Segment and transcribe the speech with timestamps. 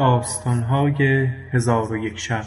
[0.00, 2.44] داستانهای هزار و یک شب.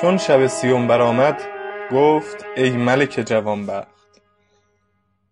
[0.00, 1.40] چون شب سیوم برآمد
[1.92, 3.88] گفت ای ملک جوانبخت.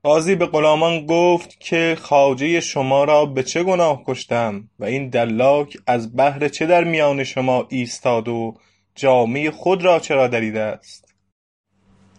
[0.02, 5.78] قاضی به غلامان گفت که خواجه شما را به چه گناه کشتم و این دلاک
[5.86, 8.54] از بهر چه در میان شما ایستاد و
[8.94, 11.05] جامه خود را چرا دریده است؟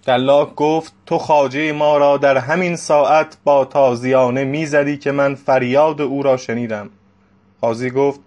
[0.08, 5.36] دلاک گفت تو خواجه ما را در همین ساعت با تازیانه می زدی که من
[5.36, 6.90] فریاد او را شنیدم.
[7.62, 8.20] قاضی گفت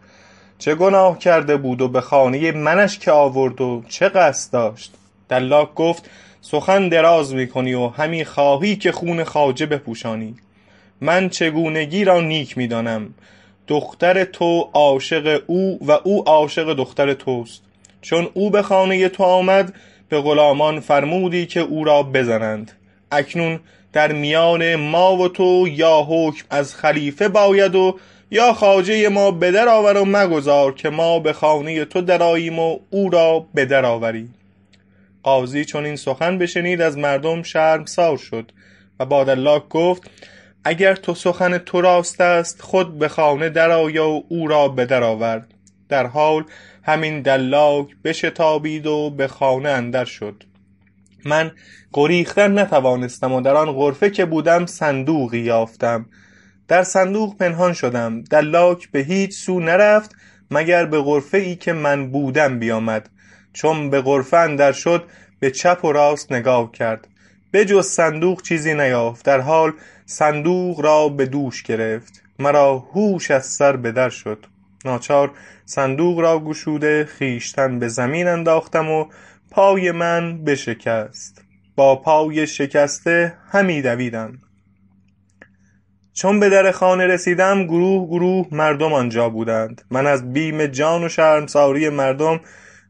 [0.58, 4.94] چه گناه کرده بود و به خانه منش که آورد و چه قصد داشت؟
[5.28, 10.34] دلاک گفت سخن دراز می کنی و همی خواهی که خون خواجه بپوشانی.
[11.00, 13.14] من چگونگی را نیک می دانم
[13.66, 17.62] دختر تو عاشق او و او عاشق دختر توست.
[18.02, 19.74] چون او به خانه تو آمد
[20.10, 22.72] به غلامان فرمودی که او را بزنند.
[23.12, 23.60] اکنون
[23.92, 27.98] در میان ما و تو یا حکم از خلیفه باید و
[28.30, 32.78] یا خواجه ما به در آور و مگذار که ما به خانه تو درآییم و
[32.90, 34.28] او را به در آوری
[35.22, 38.52] قاضی چون این سخن بشنید از مردم شرمسار شد
[39.00, 40.10] و با دلاک گفت
[40.64, 45.02] اگر تو سخن تو راست است خود به خانه درآی و او را به در
[45.02, 45.42] آور
[45.88, 46.44] در حال
[46.82, 50.44] همین دلاک بشتابید و به خانه اندر شد.
[51.24, 51.50] من
[51.92, 56.06] گریختن نتوانستم و در آن غرفه که بودم صندوقی یافتم.
[56.68, 58.22] در صندوق پنهان شدم.
[58.22, 60.16] دلاک به هیچ سو نرفت
[60.50, 63.10] مگر به غرفه ای که من بودم بیامد.
[63.52, 65.04] چون به غرفه اندر شد
[65.40, 67.08] به چپ و راست نگاه کرد.
[67.52, 69.24] بجز صندوق چیزی نیافت.
[69.24, 69.72] در حال
[70.06, 72.22] صندوق را به دوش گرفت.
[72.38, 74.46] مرا هوش از سر به در شد.
[74.84, 75.30] ناچار
[75.64, 79.04] صندوق را گشوده خویشتن به زمین انداختم و
[79.50, 81.44] پای من بشکست.
[81.76, 84.38] با پای شکسته همی دویدم.
[86.12, 89.82] چون به در خانه رسیدم گروه گروه مردم آنجا بودند.
[89.90, 92.40] من از بیم جان و شرمساری مردم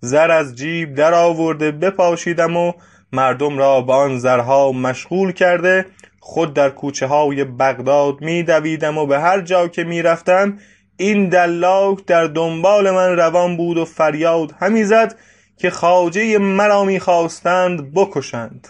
[0.01, 2.73] زر از جیب درآورده بپاشیدم و
[3.13, 5.87] مردم را به آن زرها مشغول کرده
[6.21, 10.59] خود در کوچه های بغداد می دویدم و به هر جا که می رفتم
[11.01, 15.19] این دلاک در دنبال من روان بود و فریاد همی زد
[15.57, 18.69] که خواجه مرا می خواستند بکشند.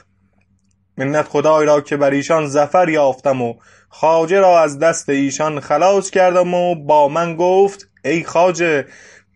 [0.97, 3.55] منت خدای را که بر ایشان ظفر یافتم و
[3.89, 8.87] خواجه را از دست ایشان خلاص کردم و با من گفت ای خواجه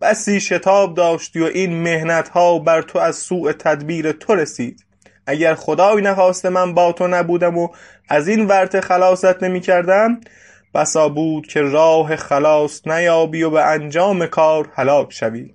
[0.01, 4.85] بسی شتاب داشتی و این محنت ها بر تو از سوء تدبیر تو رسید.
[5.27, 7.69] اگر خدای نخواسته من با تو نبودم و
[8.09, 10.21] از این ورطه خلاصت نمی کردم
[10.75, 15.53] بسا بود که راه خلاص نیابی و به انجام کار هلاک شوی.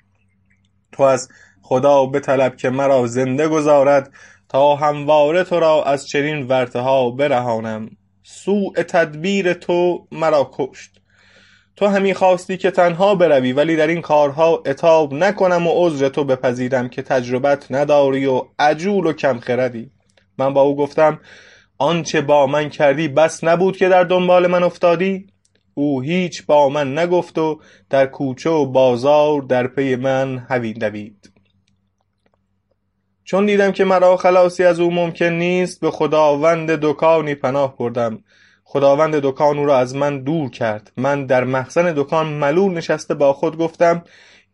[0.91, 1.30] تو از
[1.62, 4.12] خدا بطلب که مرا زنده گذارد
[4.50, 7.90] تا همواره تو را از چنین ورطه ها برهانم.
[8.24, 10.91] سوء تدبیر تو مرا کشت.
[11.75, 16.24] تو همی خواستی که تنها بروی ولی در این کارها عتاب نکنم و عذر تو
[16.24, 19.91] بپذیرم که تجربت نداری و عجول و کم خردی.
[20.38, 21.19] من با او گفتم
[21.79, 25.28] آنچه با من کردی بس نبود که در دنبال من افتادی؟
[25.73, 27.59] او هیچ با من نگفت و
[27.90, 31.31] در کوچه و بازار در پی من همی دوید
[33.29, 38.23] چون دیدم که مرا خلاصی از او ممکن نیست به خداوند دکانی پناه بردم.
[38.63, 40.91] خداوند دکان او را از من دور کرد.
[40.97, 44.03] من در مخزن دکان ملول نشسته با خود گفتم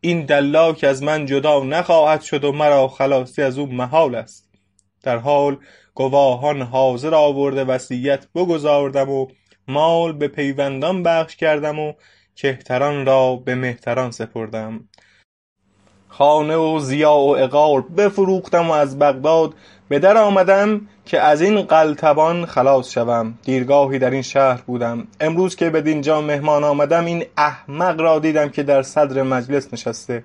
[0.01, 4.49] این دلاک از من جدا نخواهد شد و مرا خلاصی از او محال است.
[5.03, 5.57] در حال
[5.95, 9.27] گواهان حاضر آورده وصیت بگزاردم و
[9.67, 11.93] مال به پیوندان بخش کردم و
[12.35, 14.89] کهتران را به مهتران سپردم.
[16.07, 19.53] خانه و ضیاع و عقار بفروختم و از بغداد
[19.89, 23.39] به در آمدم که از این قلتبان خلاص شوم.
[23.43, 25.07] دیرگاهی در این شهر بودم.
[25.19, 30.23] امروز که بدینجا مهمان آمدم این احمق را دیدم که در صدر مجلس نشسته.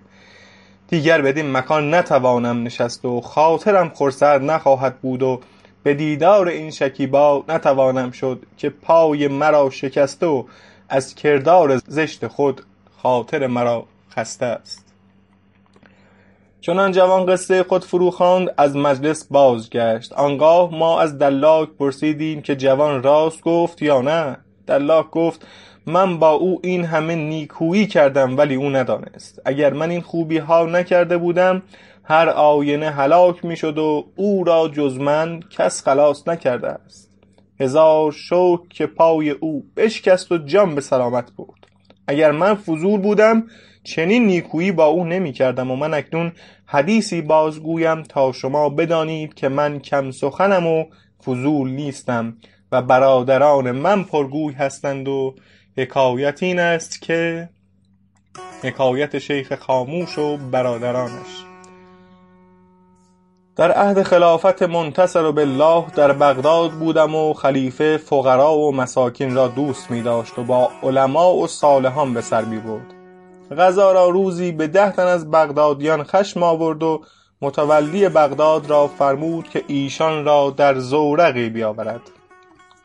[0.88, 5.40] دیگر بدین مکان نتوانم نشست و خاطرم خرسند نخواهد بود و
[5.82, 10.44] به دیدار این شکیبا نتوانم شد که پای مرا شکسته و
[10.88, 12.62] از کردار زشت خود
[13.02, 14.90] خاطر مرا خسته است.
[16.60, 20.12] چون آن جوان قصه خود فرو خواند از مجلس بازگشت.
[20.12, 24.36] آنگاه ما از دلاک پرسیدیم که جوان راست گفت یا نه.
[24.66, 25.46] دلاک گفت
[25.86, 29.42] من با او این همه نیکویی کردم ولی او ندانست.
[29.44, 31.62] اگر من این خوبی ها نکرده بودم
[32.10, 37.10] هر آینه هلاک می شد و او را جز من کس خلاص نکرده است.
[37.60, 41.66] هزار شکر که پای او بشکست و جان به سلامت برد.
[42.06, 43.46] اگر من فضول بودم
[43.84, 46.32] چنین نیکویی با او نمی کردم و من اکنون
[46.66, 50.84] حدیثی بازگویم تا شما بدانید که من کم سخنم و
[51.24, 52.36] فضول نیستم
[52.72, 55.34] و برادران من پرگوی هستند و
[55.76, 57.48] حکایت این است که
[58.62, 61.49] حکایت شیخ خاموش و برادرانش.
[63.56, 69.90] در عهد خلافت منتصر بالله در بغداد بودم و خلیفه فقرا و مساکین را دوست
[69.90, 72.94] می داشت و با علما و صالحان به سر می برد
[73.58, 77.02] قضا را روزی به ده تن از بغدادیان خشم آورد و
[77.42, 82.00] متولی بغداد را فرمود که ایشان را در زورقی بیاورد.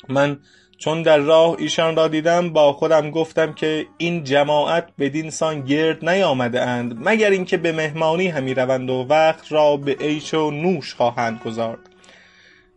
[0.10, 0.40] من
[0.78, 6.10] چون در راه ایشان را دیدم با خودم گفتم که این جماعت بدین سان گرد
[6.10, 10.94] نیامده اند مگر اینکه به مهمانی همی روند و وقت را به عیش و نوش
[10.94, 11.80] خواهند گذارد.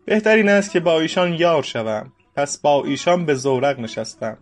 [0.04, 2.12] بهترین است که با ایشان یار شوم.
[2.36, 4.38] پس با ایشان به زورق نشستم.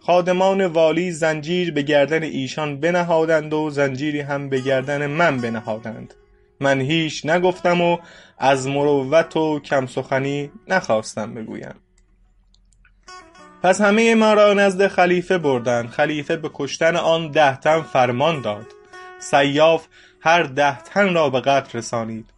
[0.00, 6.14] خادمان والی زنجیر به گردن ایشان بنهادند و زنجیری هم به گردن من بنهادند.
[6.60, 7.98] من هیچ نگفتم و
[8.38, 11.74] از مروت و کم سخنی نخواستم بگویم.
[13.64, 15.90] پس همه ما را نزد خلیفه بردند.
[15.90, 18.66] خلیفه به کشتن آن ده تن فرمان داد.
[19.18, 19.86] سیاف
[20.20, 22.30] هر ده تن را به قتل رسانید.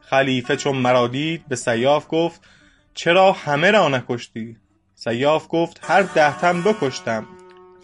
[0.00, 2.40] خلیفه چون مرا دید به سیاف گفت
[2.94, 4.56] چرا همه را نکشتی؟
[4.94, 7.26] سیاف گفت هر ده تن بکشتم.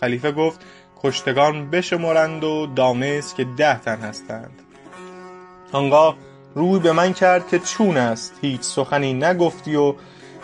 [0.01, 0.61] خلیفه گفت
[1.03, 4.63] کشتگان بشمرند و دانست که ده تن هستند.
[5.73, 6.17] آنگاه
[6.55, 8.39] روی به من کرد که چون است.
[8.43, 9.95] هیچ سخنی نگفتی و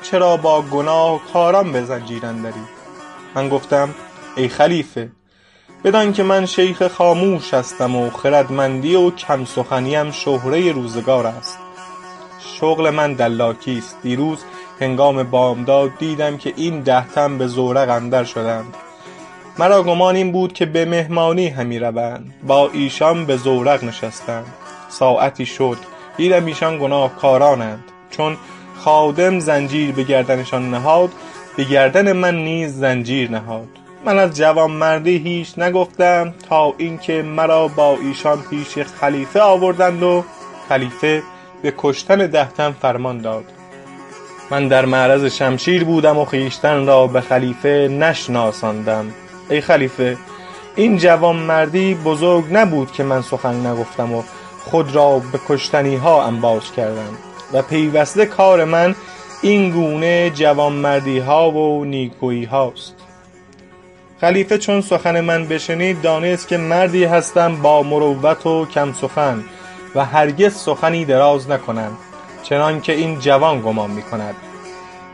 [0.02, 2.64] چرا با گناه کاران به زنجیر اندری
[3.34, 3.94] من گفتم
[4.36, 5.10] ای خلیفه
[5.84, 11.58] بدان که من شیخ خاموش هستم و خردمندی و کم سخنیم شهره روزگار است.
[12.40, 13.96] شغل من دلاکی است.
[14.02, 14.44] دیروز
[14.80, 18.76] هنگام بامداد دیدم که این ده تن به زورق اندر شدند.
[19.58, 22.34] مرا گمان این بود که به مهمانی همی روند.
[22.46, 24.44] با ایشان به زورق نشستم
[24.88, 25.78] ساعتی شد.
[26.16, 27.84] دیدم ایشان گناهکارانند.
[28.10, 28.36] چون
[28.86, 31.10] خادم زنجیر به گردنشان نهاد
[31.56, 33.68] به گردن من نیز زنجیر نهاد.
[34.04, 40.24] من از جوانمردی هیچ نگفتم تا اینکه مرا با ایشان پیش خلیفه آوردند و
[40.68, 41.22] خلیفه
[41.62, 43.44] به کشتن ده تن فرمان داد.
[44.50, 49.06] من در معرض شمشیر بودم و خویشتن را به خلیفه نشناساندم.
[49.50, 50.16] ای خلیفه
[50.76, 54.22] این جوانمردی بزرگ نبود که من سخن نگفتم و
[54.64, 57.18] خود را به کشتنی ها انباز کردم.
[57.52, 58.94] و پیوسته کار من
[59.42, 62.94] این گونه جوانمردی ها و نیکویی هاست
[64.20, 69.44] خلیفه چون سخن من بشنید دانست که مردی هستم با مروت و کم سخن
[69.94, 71.92] و هرگز سخنی دراز نکنم
[72.42, 74.34] چنان که این جوان گمان می کند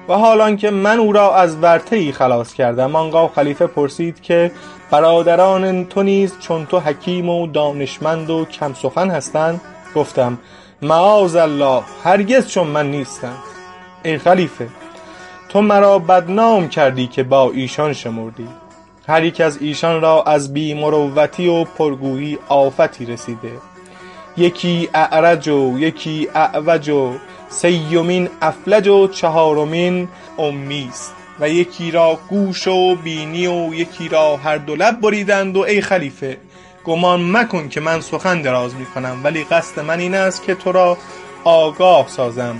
[0.08, 4.52] و حال آنکه من او را از ورطه ای خلاص کردم آنگاه خلیفه پرسید که
[4.90, 9.60] برادران تو نیز چون تو حکیم و دانشمند و کم سخن هستند؟
[9.94, 10.38] گفتم
[10.82, 13.38] معاذالله هرگز چون من نیستند
[14.02, 14.68] ای خلیفه
[15.48, 18.48] تو مرا بدنام کردی که با ایشان شمردی.
[19.08, 23.52] هر یک از ایشان را از بی مروتی و پرگویی آفتی رسیده.
[24.36, 27.12] یکی اعرج و یکی اعوج و
[27.48, 30.08] سیمین افلج و چهارمین
[30.38, 35.56] امی است و یکی را گوش و بینی و یکی را هر دو لب بریدند
[35.56, 36.38] و ای خلیفه
[36.84, 40.72] گمان مکن که من سخن دراز می کنم ولی قصد من این است که تو
[40.72, 40.98] را
[41.44, 42.56] آگاه سازم.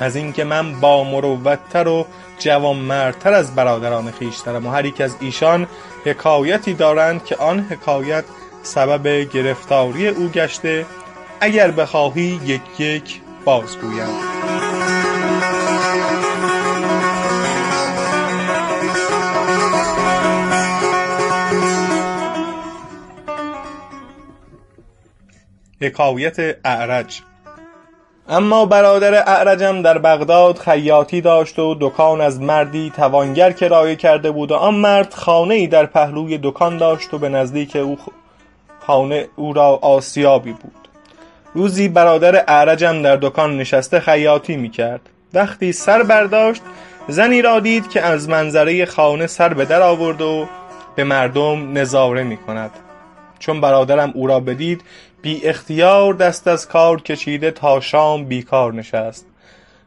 [0.00, 2.06] از اینکه من با مروتتر و
[2.38, 5.66] جوانمردتر از برادران خویشترم و هر یک از ایشان
[6.04, 8.24] حکایتی دارند که آن حکایت
[8.62, 10.86] سبب گرفتاری او گشته
[11.40, 14.35] اگر بخواهی یک یک بازگویم.
[25.80, 27.20] حکایت اعرج.
[28.28, 34.52] اما برادر اعرجم در بغداد خیاطی داشت و دکان از مردی توانگر کرایه کرده بود
[34.52, 37.98] و آن مرد خانه ای در پهلوی دکان داشت و به نزدیک او
[38.86, 40.88] خانه او را آسیابی بود.
[41.54, 45.00] روزی برادر اعرجم در دکان نشسته خیاطی می کرد
[45.34, 46.62] وقتی سر برداشت
[47.08, 50.48] زنی را دید که از منظره خانه سر به در آورد و
[50.96, 52.70] به مردم نظاره می کند
[53.38, 54.82] چون برادرم او را بدید
[55.22, 59.26] بی اختیار دست از کار کشیده تا شام بیکار نشست.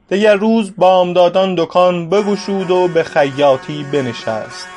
[0.09, 4.67] دگر روز بامدادان دکان بگشود و به خیاطی بنشست.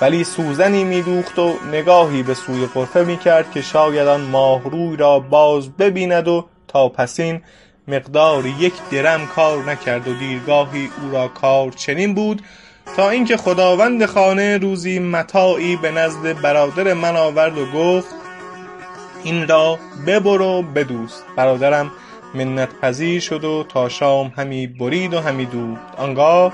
[0.00, 4.96] ولی سوزنی می دوخت و نگاهی به سوی غرفه می کرد که شاید آن ماهروی
[4.96, 7.40] را باز ببیند و تا پسین
[7.88, 12.42] مقدار یک درم کار نکرد و دیرگاهی او را کار چنین بود
[12.96, 18.19] تا اینکه خداوند خانه روزی متاعی به نزد برادر من آورد و گفت
[19.24, 20.64] این را ببر و
[21.36, 21.90] برادرم
[22.34, 26.52] منت پذیر شد و تا شام همی برید و همی دوخت آنگاه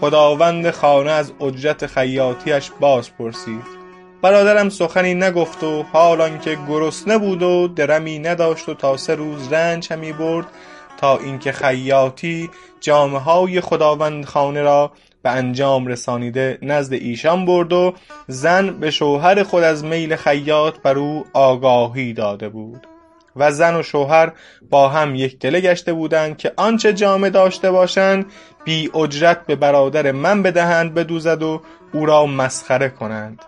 [0.00, 3.78] خداوند خانه از اجرت خیاطیش باز پرسید.
[4.22, 9.52] برادرم سخنی نگفت و حال آنکه گرسنه بود و درمی نداشت و تا سه روز
[9.52, 10.46] رنج همی برد
[11.00, 17.94] تا اینکه خیاطی جامه های خداوند خانه را به انجام رسانیده نزد ایشان برد و
[18.26, 22.86] زن به شوهر خود از میل خیاط بر او آگاهی داده بود.
[23.36, 24.32] و زن و شوهر
[24.70, 28.26] با هم یک دله گشته بودند که آنچه جامه داشته باشند
[28.64, 33.44] بی اجرت به برادر من بدهند بدوزد و او را مسخره کنند.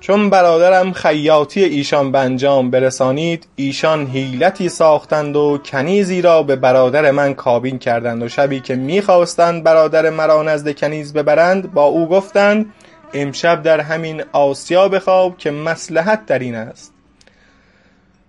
[0.00, 7.10] چون برادرم خیاطی ایشان به انجام برسانید ایشان حیلتی ساختند و کنیزی را به برادر
[7.10, 12.72] من کابین کردند و شبی که می‌خواستند برادر مرا نزد کنیز ببرند با او گفتند
[13.14, 16.92] امشب در همین آسیا بخواب که مصلحت در این است.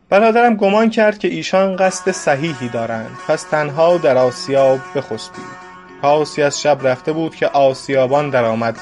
[0.09, 5.69] برادرم گمان کرد که ایشان قصد صحیحی دارند پس تنها در آسیاب بخسبید
[6.01, 8.77] پاسی از شب رفته بود که آسیابان درآمد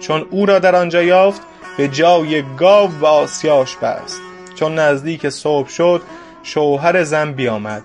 [0.00, 1.42] چون او را در آنجا یافت
[1.76, 4.20] به جای گاو به آسیاش بست.
[4.54, 6.02] چون نزدیک صبح شد
[6.42, 7.82] شوهر زن بیامد.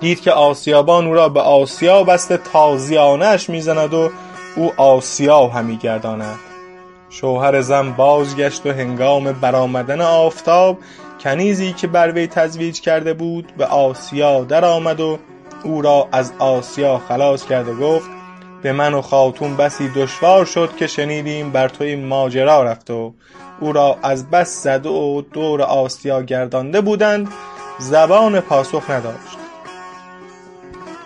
[0.00, 4.10] دید که آسیابان او را به آسیا بسته تازیانه اش می‌زند و
[4.56, 6.38] او آسیا همی گرداند.
[7.10, 10.78] شوهر زن بازگشت و هنگام برآمدن آفتاب
[11.20, 15.18] کنیزی که بر وی تزویج کرده بود به آسیا درآمد و
[15.64, 18.13] او را از آسیا خلاص کرد و گفت
[18.64, 23.14] به من و خاتون بسی دشوار شد که شنیدیم بر تو ماجرا رفت و
[23.60, 27.28] او را از بس زده و دور آسیا گردانده بودند
[27.78, 29.38] زبان پاسخ نداشت.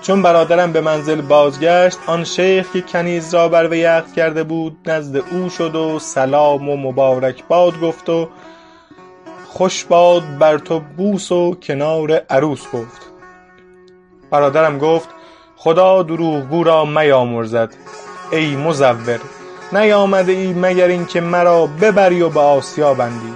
[0.03, 4.77] چون برادرم به منزل بازگشت آن شیخ که کنیز را بر وی عقد کرده بود
[4.87, 8.29] نزد او شد و سلام و مبارک باد گفت و
[9.47, 13.13] خوش باد بر تو بوس و کنار عروس گفت.
[14.31, 15.18] برادرم گفت
[15.61, 17.75] خدا دروغگو را میامرزد.
[18.33, 19.21] ای مزور
[19.73, 23.35] نیامده ای مگر اینکه مرا ببری و به آسیا بندی؟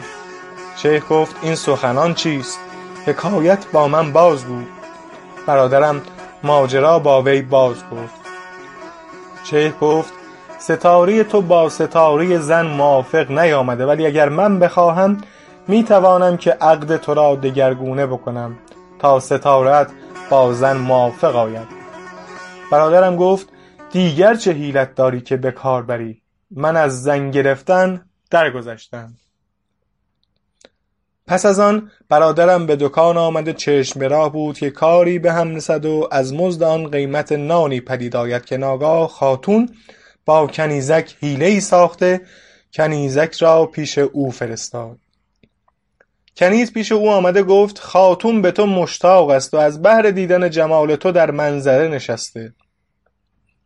[0.77, 2.59] شیخ گفت این سخنان چیست؟
[3.07, 4.63] حکایت با من بازگو
[5.47, 6.01] برادرم
[6.43, 8.21] ماجرا با وی باز گفت.
[9.45, 10.13] شیخ گفت
[10.59, 15.19] ستاره تو با ستاره زن موافق نیامده ولی اگر من بخواهم
[15.69, 18.59] می‌توانم که عقد تو را دگرگونه بکنم
[18.99, 19.89] تا ستارهات
[20.31, 21.82] با زن موافق آید.
[22.73, 23.49] برادرم گفت
[23.91, 29.15] دیگر چه حیلت داری که به کار بری؟ من از زن گرفتن درگذشتم.
[31.27, 35.55] پس از آن برادرم به دکان آمده چشم به راه بود که کاری به هم
[35.55, 39.69] رسد و از مزد آن قیمت نانی پدید آید که ناگاه خاتون
[40.25, 42.21] با کنیزک حیله ای ساخته
[42.73, 44.99] کنیزک را پیش او فرستاد.
[46.37, 50.97] کنیز پیش او آمده گفت خاتون به تو مشتاق است و از بهر دیدن جمال
[50.97, 52.53] تو در منظره نشسته.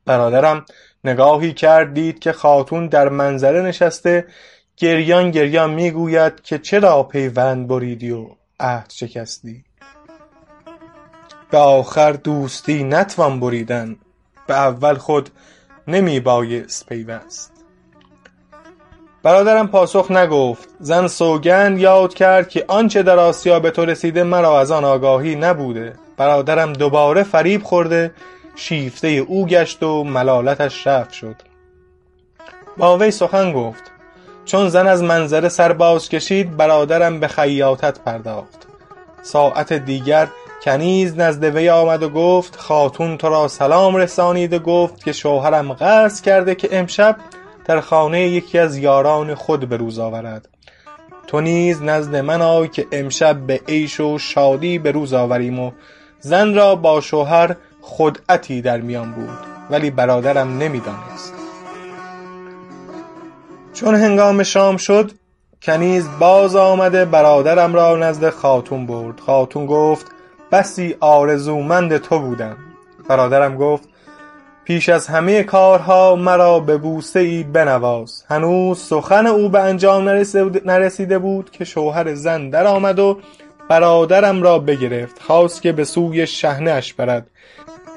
[0.07, 0.65] برادرم
[1.05, 4.27] نگاهی کرد دید که خاتون در منظره نشسته
[4.77, 8.27] گریان گریان می‌گوید که چرا پیوند بریدی و
[8.61, 9.65] عهد شکستی؟
[11.51, 13.97] به آخر دوستی نتوان بریدن
[14.47, 15.31] به اول خود
[15.89, 17.53] نمی بایست پیوست.
[19.23, 24.61] برادرم پاسخ نگفت زن سوگند یاد کرد که آنچه در آسیا به تو رسیده مرا
[24.61, 25.93] از آن آگاهی نبوده.
[26.17, 28.11] برادرم دوباره فریب خورده
[28.57, 31.37] شیفته او گشت و ملالتش رفت شد.
[32.77, 33.83] با وی سخن گفت
[34.45, 38.67] چون زن از منظره سر باز کشید برادرم به خیاطت پرداخت.
[39.23, 40.29] ساعت دیگر
[40.63, 45.73] کنیز نزد وی آمد و گفت خاتون تو را سلام رسانید و گفت که شوهرم
[45.73, 47.17] قصد کرده که امشب
[47.65, 50.49] در خانه یکی از یاران خود به روز آورد.
[51.27, 55.71] تو نیز نزد من آی که امشب به عیش و شادی به روز آوریم و
[56.21, 57.57] زن را با شوهر
[57.89, 59.39] خدعتی در میان بود
[59.71, 61.35] ولی برادرم نمی‌دانست.
[63.73, 65.13] چون هنگام شام شد
[65.63, 69.21] کنیز باز آمده برادرم را نزد خاتون برد.
[69.21, 70.07] خاتون گفت
[70.53, 72.57] بسی آرزومند تو بودم.
[73.09, 73.89] برادرم گفت
[74.65, 78.25] پیش از همه کارها مرا به بوسه ای بنواز.
[78.29, 80.09] هنوز سخن او به انجام
[80.65, 83.19] نرسیده بود که شوهر زن در آمد و
[83.69, 85.23] برادرم را بگرفت.
[85.23, 87.27] خواست که به سوی شحنه اش برد.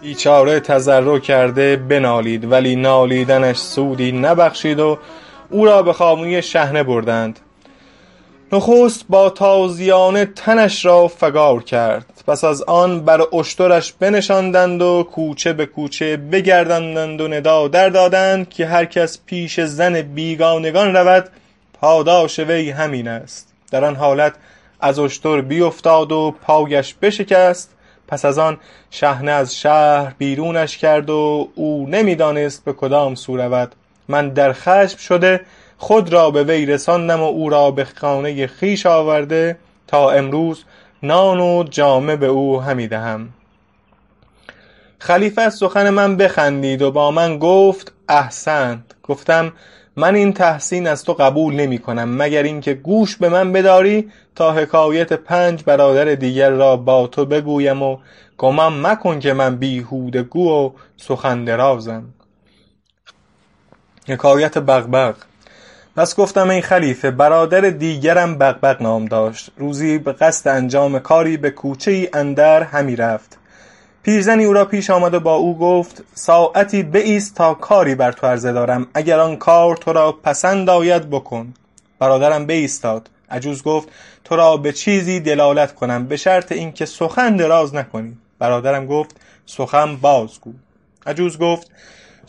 [0.02, 4.98] بیچاره تضرع کرده بنالید ولی نالیدنش سودی نبخشید و
[5.50, 7.40] او را به خانه شحنه بردند.
[8.52, 12.24] نخست با تازیانه تنش را فگار کرد.
[12.28, 18.50] پس از آن بر اشترش بنشاندند و کوچه به کوچه بگرداندند و ندا در دادند
[18.50, 21.30] که هر کس پیش زن بیگانگان رود
[21.74, 23.48] پاداش وی همین است.
[23.72, 24.34] در آن حالت
[24.80, 27.76] از اشتر بیفتاد و پایش بشکست.
[28.10, 28.58] پس از آن
[28.92, 33.76] شحنه از شهر بیرونش کرد و او نمی‌دانست به کدام سو رود.
[34.08, 35.42] من در خشم شده
[35.78, 40.64] خود را به وی رساندم و او را به خانه خویش آورده تا امروز
[41.04, 43.30] نان و جامه به او همی دهم.
[45.00, 48.80] خلیفه سخن من بخندید و با من گفت احسنت.
[49.04, 49.54] گفتم
[50.00, 54.52] من این تحسین از تو قبول نمی کنم مگر اینکه گوش به من بداری تا
[54.52, 57.98] حکایت پنج برادر دیگر را با تو بگویم و
[58.38, 62.04] گمان مکن که من بیهوده گو و سخن درازم
[64.08, 65.16] حکایت بغبغ.
[65.96, 69.52] پس گفتم ای خلیفه برادر دیگرم بغبغ نام داشت.
[69.58, 73.39] روزی به قصد انجام کاری به کوچه ای اندر همی رفت.
[74.10, 78.28] پیرزنی او را پیش آمد و با او گفت ساعتی بایست تا کاری بر تو
[78.28, 81.54] عرضه دارم اگر آن کار تو را پسند آید بکن.
[82.00, 83.10] برادرم بایستاد.
[83.32, 83.88] عجوز گفت
[84.24, 88.18] تو را به چیزی دلالت کنم به شرط اینکه سخن دراز نکنی.
[88.40, 90.54] برادرم گفت سخن بازگو.
[91.06, 91.72] عجوز گفت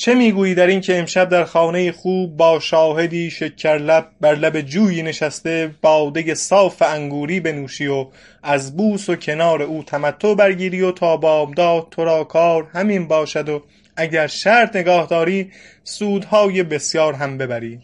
[0.01, 5.03] چه می‌گویی در این که امشب در خانه خوب با شاهدی شکرلب بر لب جویی
[5.03, 8.07] نشسته باده صاف انگوری بنوشی و
[8.43, 13.49] از بوس و کنار او تمتع برگیری و تا بامداد تو را کار همین باشد
[13.49, 13.63] و
[13.97, 15.53] اگر شرط نگاه داری
[15.85, 17.81] سودهای بسیار هم ببری.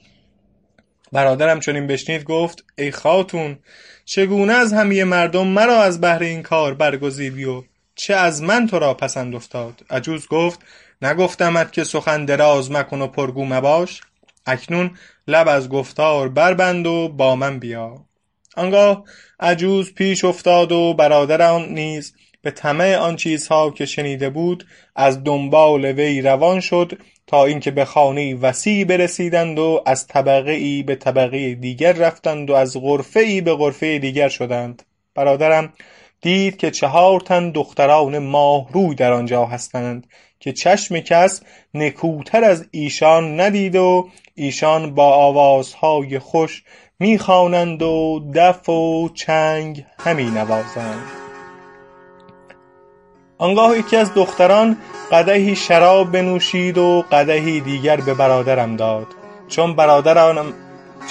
[1.12, 3.58] برادرم چنین بشنید گفت ای خاتون
[4.04, 7.62] چگونه از همه مردم مرا از بهر این کار برگزیدی و
[7.94, 10.60] چه از من تو را پسند افتاد؟ عجوز گفت
[11.02, 14.00] نگفتمت که سخن دراز مکن و پرگو مباش.
[14.46, 14.90] اکنون
[15.28, 18.06] لب از گفتار بربند و با من بیا.
[18.56, 19.04] آنگاه
[19.40, 25.84] عجوز پیش افتاد و برادرم نیز به طمع آن چیزها که شنیده بود از دنبال
[25.84, 31.54] وی روان شد تا اینکه به خانه وسیعی برسیدند و از طبقه ای به طبقه
[31.54, 34.82] دیگر رفتند و از غرفه ای به غرفه دیگر شدند.
[35.14, 35.72] برادرم
[36.20, 40.06] دید که چهار تن دختران ماهروی در آنجا هستند.
[40.40, 41.40] که چشم کس
[41.74, 46.62] نکوتر از ایشان ندید و ایشان با آوازهای خوش
[46.98, 51.04] می‌خوانند و دف و چنگ همی نوازند.
[53.38, 54.76] آنگاه یکی از دختران
[55.12, 59.06] قدحی شراب بنوشید و قدحی دیگر به برادرم داد.
[59.48, 60.52] چون برادرم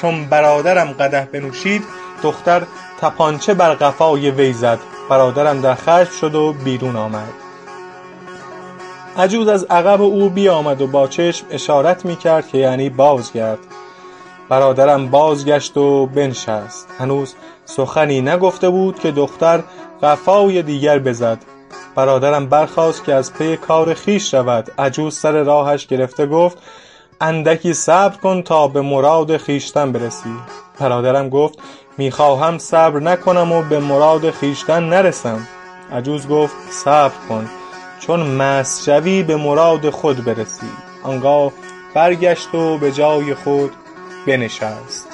[0.02, 1.84] چون برادرم قدح بنوشید
[2.24, 2.64] دختر
[3.02, 4.80] تپانچه بر قفای وی زد.
[5.10, 7.45] برادرم در خشم شد و بیرون آمد.
[9.17, 13.60] عجوز از عقب او بیامد و با چشم اشارت می‌کرد که یعنی بازگرد.
[14.49, 16.88] برادرم بازگشت و بنشست.
[16.99, 19.63] هنوز سخنی نگفته بود که دختر
[20.04, 21.38] قفای دیگر بزد.
[21.95, 24.71] برادرم برخاست که از پی کار خویش رود.
[24.80, 26.58] عجوز سر راهش گرفته گفت
[27.21, 30.36] اندکی صبر کن تا به مراد خویشتن برسی.
[30.80, 31.60] برادرم گفت
[31.97, 35.47] می‌خواهم صبر نکنم و به مراد خویشتن نرسم.
[35.93, 37.49] عجوز گفت صبر کن.
[38.08, 40.68] چون مست شوی به مراد خود برسی
[41.04, 41.52] آنگاه
[41.94, 43.72] برگشت و به جای خود
[44.28, 45.08] بنشست.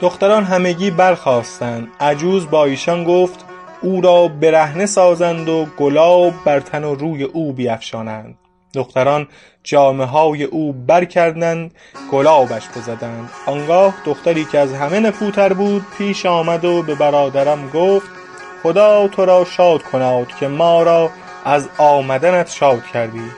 [0.00, 1.88] دختران همگی برخاستند.
[2.00, 3.44] عجوز با ایشان گفت
[3.82, 8.38] او را برهنه سازند و گلاب بر تن و روی او بیفشانند.
[8.74, 9.28] دختران
[9.62, 11.74] جامه های او بر کردند
[12.12, 13.30] گلابش بزدند.
[13.46, 18.23] آنگاه دختری که از همه نکوتر بود پیش آمد و به برادرم گفت
[18.64, 21.10] خدا تو را شاد کناد که ما را
[21.44, 23.30] از آمدنت شاد کردی.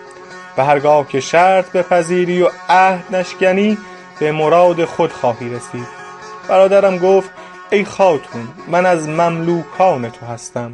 [0.59, 3.79] و هرگاه که شرط بپذیری و عهد نشکنی
[4.21, 5.87] به مراد خود خواهی رسید.
[6.49, 7.31] برادرم گفت
[7.71, 10.73] ای خاتون من از مملوکان تو هستم.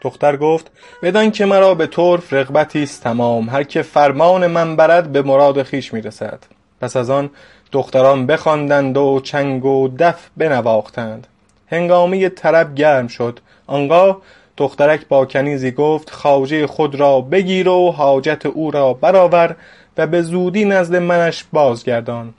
[0.00, 0.70] دختر گفت
[1.02, 5.62] بدان که مرا به طرف رغبتی است تمام هر که فرمان من برد به مراد
[5.62, 6.38] خویش می‌رسد.
[6.80, 7.30] پس از آن
[7.72, 11.26] دختران بخواندند و چنگ و دف بنواختند.
[11.70, 13.40] هنگامه طرب گرم شد.
[13.66, 14.20] آنگاه
[14.56, 19.56] دخترک با کنیزی گفت خواجه خود را بگیر و حاجت او را برآور
[19.96, 22.34] و به زودی نزد منش بازگردان.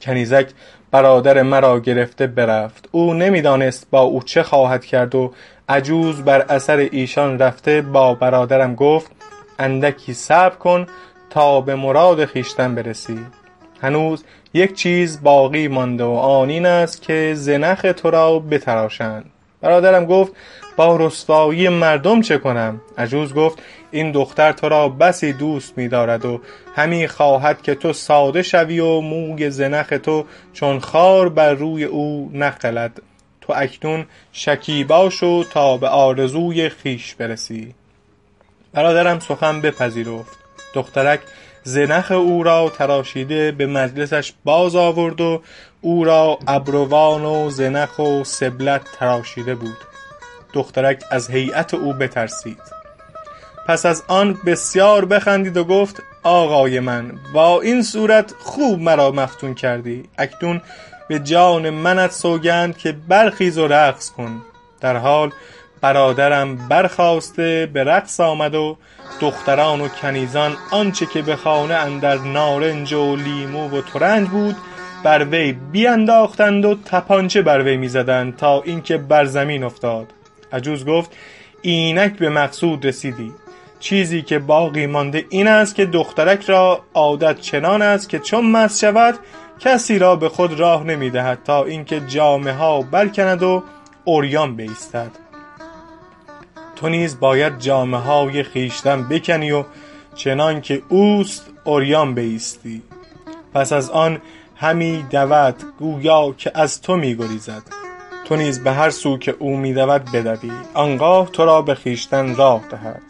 [0.00, 0.48] کنیزک
[0.90, 2.88] برادر مرا گرفته برفت.
[2.92, 5.32] او نمی‌دانست با او چه خواهد کرد و
[5.68, 9.10] عجوز بر اثر ایشان رفته با برادرم گفت
[9.58, 10.86] اندکی صبر کن
[11.30, 13.18] تا به مراد خویشتن برسی.
[13.80, 19.30] هنوز یک چیز باقی مانده و آن این است که زنخ تو را بتراشند.
[19.64, 20.32] برادرم گفت
[20.76, 23.58] با رسوایی مردم چه کنم؟ عجوز گفت
[23.90, 26.40] این دختر تو را بسی دوست می‌دارد و
[26.76, 32.30] همی خواهد که تو ساده شوی و موی زنخ تو چون خار بر روی او
[32.34, 33.02] نخلد
[33.40, 37.74] تو اکنون شکیبا شو تا به آرزوی خویش برسی.
[38.72, 40.38] برادرم سخن بپذیرفت.
[40.74, 41.20] دخترک
[41.62, 45.42] زنخ او را تراشیده به مجلسش باز آورد و
[45.84, 49.76] او را ابروان و زنخ و سبلت تراشیده بود.
[50.52, 52.58] دخترک از هیئت او بترسید.
[53.66, 59.54] پس از آن بسیار بخندید و گفت آقای من با این صورت خوب مرا مفتون
[59.54, 60.04] کردی.
[60.18, 60.60] اکنون
[61.08, 64.42] به جان منت سوگند که برخیز و رقص کن.
[64.80, 65.32] در حال
[65.80, 68.76] برادرم برخاسته به رقص آمد و
[69.20, 74.56] دختران و کنیزان آنچه که به خانه اندر نارنج و لیمو و ترنج بود
[75.04, 80.06] بر وی بینداختند و تپانچه بر وی می زدند تا اینکه بر زمین افتاد.
[80.52, 81.10] عجوز گفت
[81.62, 83.32] اینک به مقصود رسیدی.
[83.80, 88.80] چیزی که باقی مانده این است که دخترک را عادت چنان است که چون مست
[88.80, 89.18] شود
[89.60, 93.62] کسی را به خود راه نمی دهد تا اینکه جامه ها برکند و
[94.06, 95.10] عریان بایستد
[96.76, 99.64] تو نیز باید جامه های خویشتن بکنی و
[100.14, 102.82] چنان که اوست عریان بایستی
[103.54, 104.20] پس از آن
[104.56, 107.62] همی دود گویا که از تو می گریزد.
[108.24, 110.52] تو نیز به هر سو که او می دود بدوی.
[110.74, 113.02] آنگاه تو را به خویشتن راه دهد.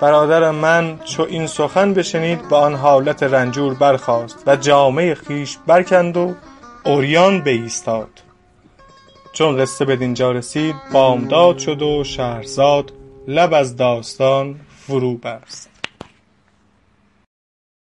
[0.00, 6.16] برادر من چو این سخن بشنید به آن حالت رنجور برخاست و جامه خویش برکند
[6.16, 6.34] و
[6.84, 8.08] عریان بایستاد
[9.32, 12.92] چون قصه بدینجا رسید بامداد شد و شهرزاد
[13.28, 15.75] لب از داستان فرو بست.